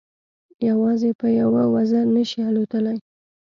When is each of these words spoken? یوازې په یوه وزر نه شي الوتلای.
یوازې 0.69 1.11
په 1.19 1.27
یوه 1.39 1.63
وزر 1.73 2.05
نه 2.15 2.23
شي 2.29 2.39
الوتلای. 2.49 2.97